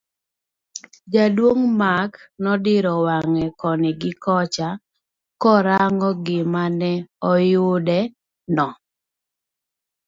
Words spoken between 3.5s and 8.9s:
koni gi kocha korango gima ne oyude no.